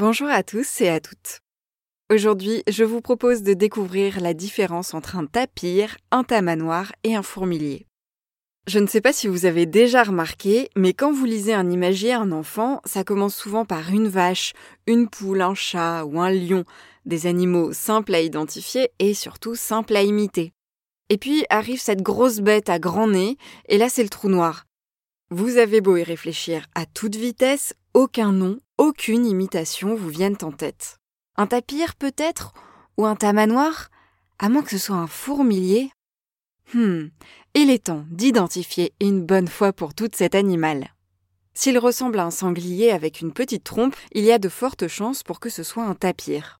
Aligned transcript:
Bonjour 0.00 0.30
à 0.30 0.42
tous 0.42 0.80
et 0.80 0.88
à 0.88 0.98
toutes. 0.98 1.40
Aujourd'hui, 2.10 2.62
je 2.66 2.84
vous 2.84 3.02
propose 3.02 3.42
de 3.42 3.52
découvrir 3.52 4.18
la 4.22 4.32
différence 4.32 4.94
entre 4.94 5.16
un 5.16 5.26
tapir, 5.26 5.98
un 6.10 6.24
tamanoir 6.24 6.92
et 7.04 7.16
un 7.16 7.22
fourmilier. 7.22 7.86
Je 8.66 8.78
ne 8.78 8.86
sais 8.86 9.02
pas 9.02 9.12
si 9.12 9.28
vous 9.28 9.44
avez 9.44 9.66
déjà 9.66 10.02
remarqué, 10.02 10.70
mais 10.74 10.94
quand 10.94 11.12
vous 11.12 11.26
lisez 11.26 11.52
un 11.52 11.68
imagier 11.68 12.14
un 12.14 12.32
enfant, 12.32 12.80
ça 12.86 13.04
commence 13.04 13.34
souvent 13.34 13.66
par 13.66 13.90
une 13.90 14.08
vache, 14.08 14.54
une 14.86 15.06
poule, 15.06 15.42
un 15.42 15.54
chat 15.54 16.06
ou 16.06 16.18
un 16.18 16.30
lion, 16.30 16.64
des 17.04 17.26
animaux 17.26 17.74
simples 17.74 18.14
à 18.14 18.22
identifier 18.22 18.88
et 19.00 19.12
surtout 19.12 19.54
simples 19.54 19.96
à 19.96 20.02
imiter. 20.02 20.54
Et 21.10 21.18
puis 21.18 21.44
arrive 21.50 21.82
cette 21.82 22.00
grosse 22.00 22.40
bête 22.40 22.70
à 22.70 22.78
grand 22.78 23.08
nez, 23.08 23.36
et 23.68 23.76
là 23.76 23.90
c'est 23.90 24.02
le 24.02 24.08
trou 24.08 24.30
noir. 24.30 24.64
Vous 25.28 25.58
avez 25.58 25.82
beau 25.82 25.98
y 25.98 26.02
réfléchir 26.02 26.64
à 26.74 26.86
toute 26.86 27.16
vitesse, 27.16 27.74
aucun 27.92 28.32
nom, 28.32 28.58
aucune 28.80 29.26
imitation 29.26 29.94
vous 29.94 30.08
viennent 30.08 30.38
en 30.40 30.52
tête. 30.52 30.96
Un 31.36 31.46
tapir 31.46 31.94
peut-être 31.96 32.54
Ou 32.96 33.04
un 33.04 33.14
tamanoir 33.14 33.90
À 34.38 34.48
moins 34.48 34.62
que 34.62 34.70
ce 34.70 34.78
soit 34.78 34.96
un 34.96 35.06
fourmilier 35.06 35.90
Hmm, 36.72 37.08
il 37.52 37.68
est 37.68 37.84
temps 37.84 38.06
d'identifier 38.10 38.94
une 39.00 39.22
bonne 39.22 39.48
fois 39.48 39.74
pour 39.74 39.92
toutes 39.92 40.16
cet 40.16 40.34
animal. 40.34 40.94
S'il 41.52 41.78
ressemble 41.78 42.20
à 42.20 42.24
un 42.24 42.30
sanglier 42.30 42.90
avec 42.90 43.20
une 43.20 43.34
petite 43.34 43.64
trompe, 43.64 43.94
il 44.12 44.24
y 44.24 44.32
a 44.32 44.38
de 44.38 44.48
fortes 44.48 44.88
chances 44.88 45.22
pour 45.22 45.40
que 45.40 45.50
ce 45.50 45.62
soit 45.62 45.84
un 45.84 45.94
tapir. 45.94 46.58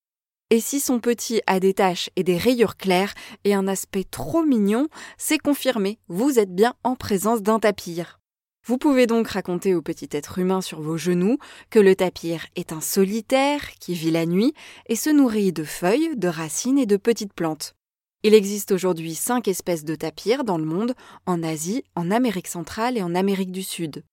Et 0.50 0.60
si 0.60 0.78
son 0.78 1.00
petit 1.00 1.40
a 1.46 1.58
des 1.58 1.72
taches 1.72 2.10
et 2.16 2.22
des 2.22 2.36
rayures 2.36 2.76
claires 2.76 3.14
et 3.44 3.54
un 3.54 3.66
aspect 3.66 4.04
trop 4.04 4.42
mignon, 4.42 4.88
c'est 5.16 5.38
confirmé, 5.38 5.98
vous 6.08 6.38
êtes 6.38 6.54
bien 6.54 6.74
en 6.84 6.96
présence 6.96 7.40
d'un 7.40 7.60
tapir. 7.60 8.19
Vous 8.66 8.78
pouvez 8.78 9.06
donc 9.06 9.28
raconter 9.28 9.74
au 9.74 9.82
petit 9.82 10.08
être 10.12 10.38
humain 10.38 10.60
sur 10.60 10.80
vos 10.80 10.96
genoux 10.96 11.38
que 11.70 11.78
le 11.78 11.96
tapir 11.96 12.46
est 12.56 12.72
un 12.72 12.80
solitaire 12.80 13.72
qui 13.80 13.94
vit 13.94 14.10
la 14.10 14.26
nuit 14.26 14.54
et 14.86 14.96
se 14.96 15.10
nourrit 15.10 15.52
de 15.52 15.64
feuilles, 15.64 16.16
de 16.16 16.28
racines 16.28 16.78
et 16.78 16.86
de 16.86 16.96
petites 16.96 17.32
plantes. 17.32 17.74
Il 18.22 18.34
existe 18.34 18.70
aujourd'hui 18.70 19.14
cinq 19.14 19.48
espèces 19.48 19.84
de 19.84 19.94
tapirs 19.94 20.44
dans 20.44 20.58
le 20.58 20.66
monde, 20.66 20.94
en 21.24 21.42
Asie, 21.42 21.84
en 21.94 22.10
Amérique 22.10 22.48
centrale 22.48 22.98
et 22.98 23.02
en 23.02 23.14
Amérique 23.14 23.50
du 23.50 23.62
Sud. 23.62 24.04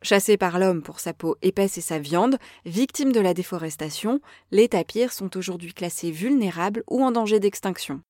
Chassés 0.00 0.36
par 0.36 0.60
l'homme 0.60 0.82
pour 0.82 1.00
sa 1.00 1.12
peau 1.12 1.36
épaisse 1.42 1.76
et 1.76 1.80
sa 1.80 1.98
viande, 1.98 2.38
victimes 2.64 3.10
de 3.10 3.18
la 3.18 3.34
déforestation, 3.34 4.20
les 4.52 4.68
tapirs 4.68 5.12
sont 5.12 5.36
aujourd'hui 5.36 5.74
classés 5.74 6.12
vulnérables 6.12 6.84
ou 6.88 7.02
en 7.02 7.10
danger 7.10 7.40
d'extinction. 7.40 8.00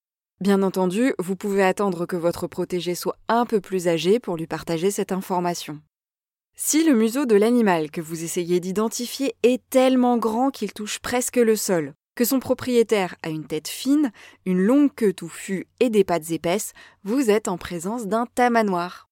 Bien 0.41 0.62
entendu, 0.62 1.15
vous 1.19 1.34
pouvez 1.34 1.65
attendre 1.65 2.05
que 2.05 2.15
votre 2.15 2.47
protégé 2.47 2.95
soit 2.95 3.17
un 3.29 3.47
peu 3.47 3.62
plus 3.62 3.89
âgé 3.89 4.21
pour 4.21 4.37
lui 4.37 4.47
partager 4.47 4.91
cette 4.91 5.12
information. 5.12 5.81
Si 6.61 6.83
le 6.83 6.92
museau 6.92 7.25
de 7.25 7.37
l'animal 7.37 7.89
que 7.89 8.01
vous 8.01 8.25
essayez 8.25 8.59
d'identifier 8.59 9.37
est 9.45 9.62
tellement 9.70 10.19
grand 10.19 10.51
qu'il 10.51 10.73
touche 10.73 10.98
presque 10.98 11.37
le 11.37 11.55
sol, 11.55 11.92
que 12.17 12.25
son 12.25 12.41
propriétaire 12.41 13.15
a 13.23 13.28
une 13.28 13.47
tête 13.47 13.69
fine, 13.69 14.11
une 14.45 14.61
longue 14.61 14.92
queue 14.92 15.12
touffue 15.12 15.69
et 15.78 15.89
des 15.89 16.03
pattes 16.03 16.33
épaisses, 16.33 16.73
vous 17.05 17.31
êtes 17.31 17.47
en 17.47 17.59
présence 17.59 18.09
d'un 18.09 18.27
tamanoir. 18.27 19.09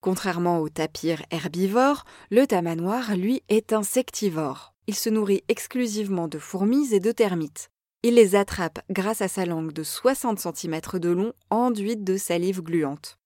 Contrairement 0.00 0.58
au 0.58 0.68
tapir 0.68 1.22
herbivore, 1.30 2.04
le 2.32 2.48
tamanoir, 2.48 3.14
lui, 3.14 3.44
est 3.48 3.72
insectivore. 3.72 4.74
Il 4.88 4.96
se 4.96 5.08
nourrit 5.08 5.44
exclusivement 5.46 6.26
de 6.26 6.40
fourmis 6.40 6.92
et 6.92 7.00
de 7.00 7.12
termites. 7.12 7.70
Il 8.02 8.14
les 8.14 8.34
attrape 8.34 8.80
grâce 8.90 9.22
à 9.22 9.28
sa 9.28 9.46
langue 9.46 9.72
de 9.72 9.84
60 9.84 10.40
cm 10.40 10.80
de 10.94 11.10
long 11.10 11.32
enduite 11.50 12.02
de 12.02 12.16
salive 12.16 12.60
gluante. 12.60 13.17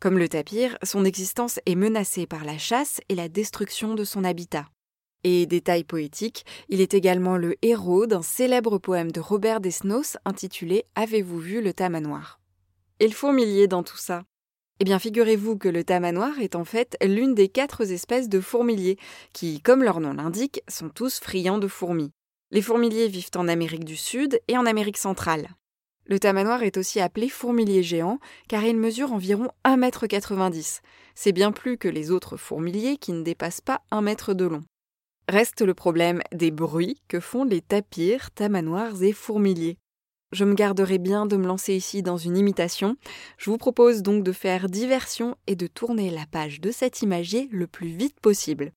Comme 0.00 0.18
le 0.18 0.30
tapir, 0.30 0.78
son 0.82 1.04
existence 1.04 1.60
est 1.66 1.74
menacée 1.74 2.26
par 2.26 2.44
la 2.46 2.56
chasse 2.56 3.02
et 3.10 3.14
la 3.14 3.28
destruction 3.28 3.94
de 3.94 4.04
son 4.04 4.24
habitat. 4.24 4.66
Et 5.24 5.44
détail 5.44 5.84
poétique, 5.84 6.46
il 6.70 6.80
est 6.80 6.94
également 6.94 7.36
le 7.36 7.54
héros 7.60 8.06
d'un 8.06 8.22
célèbre 8.22 8.78
poème 8.78 9.12
de 9.12 9.20
Robert 9.20 9.60
Desnos 9.60 10.16
intitulé 10.24 10.86
Avez-vous 10.94 11.38
vu 11.38 11.60
le 11.60 11.74
tamanoir? 11.74 12.40
Et 12.98 13.06
le 13.06 13.12
fourmilier 13.12 13.68
dans 13.68 13.82
tout 13.82 13.98
ça 13.98 14.24
eh 14.82 14.84
bien, 14.84 14.98
figurez-vous 14.98 15.58
que 15.58 15.68
le 15.68 15.84
tamanoir 15.84 16.40
est 16.40 16.56
en 16.56 16.64
fait 16.64 16.96
l'une 17.04 17.34
des 17.34 17.50
quatre 17.50 17.92
espèces 17.92 18.30
de 18.30 18.40
fourmiliers, 18.40 18.96
qui, 19.34 19.60
comme 19.60 19.82
leur 19.82 20.00
nom 20.00 20.14
l'indique, 20.14 20.62
sont 20.68 20.88
tous 20.88 21.20
friands 21.20 21.58
de 21.58 21.68
fourmis. 21.68 22.12
Les 22.50 22.62
fourmiliers 22.62 23.08
vivent 23.08 23.28
en 23.36 23.46
Amérique 23.46 23.84
du 23.84 23.96
Sud 23.96 24.40
et 24.48 24.56
en 24.56 24.64
Amérique 24.64 24.96
centrale. 24.96 25.50
Le 26.10 26.18
tamanoir 26.18 26.64
est 26.64 26.76
aussi 26.76 26.98
appelé 26.98 27.28
fourmilier 27.28 27.84
géant, 27.84 28.18
car 28.48 28.64
il 28.64 28.76
mesure 28.76 29.12
environ 29.12 29.48
1,90 29.64 30.56
m. 30.56 30.62
C'est 31.14 31.30
bien 31.30 31.52
plus 31.52 31.78
que 31.78 31.86
les 31.86 32.10
autres 32.10 32.36
fourmiliers 32.36 32.96
qui 32.96 33.12
ne 33.12 33.22
dépassent 33.22 33.60
pas 33.60 33.82
1 33.92 34.02
mètre 34.02 34.34
de 34.34 34.44
long. 34.44 34.64
Reste 35.28 35.62
le 35.62 35.72
problème 35.72 36.20
des 36.32 36.50
bruits 36.50 37.00
que 37.06 37.20
font 37.20 37.44
les 37.44 37.60
tapirs, 37.60 38.32
tamanoirs 38.32 39.00
et 39.04 39.12
fourmiliers. 39.12 39.78
Je 40.32 40.44
me 40.44 40.54
garderai 40.54 40.98
bien 40.98 41.26
de 41.26 41.36
me 41.36 41.46
lancer 41.46 41.74
ici 41.74 42.02
dans 42.02 42.16
une 42.16 42.36
imitation. 42.36 42.96
Je 43.38 43.48
vous 43.48 43.58
propose 43.58 44.02
donc 44.02 44.24
de 44.24 44.32
faire 44.32 44.68
diversion 44.68 45.36
et 45.46 45.54
de 45.54 45.68
tourner 45.68 46.10
la 46.10 46.26
page 46.26 46.60
de 46.60 46.72
cet 46.72 47.02
imagier 47.02 47.48
le 47.52 47.68
plus 47.68 47.88
vite 47.88 48.18
possible. 48.18 48.72